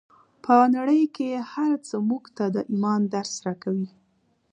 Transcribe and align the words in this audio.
په 0.43 0.55
نړۍ 0.75 1.03
کې 1.15 1.29
هر 1.51 1.71
څه 1.87 1.95
موږ 2.09 2.23
ته 2.37 2.45
د 2.55 2.57
ایمان 2.71 3.01
درس 3.13 3.33
راکوي 3.45 3.89